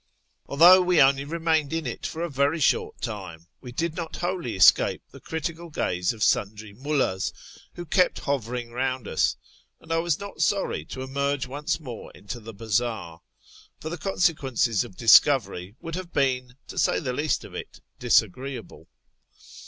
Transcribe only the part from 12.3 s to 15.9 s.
the bazaar; for the consequences of discovery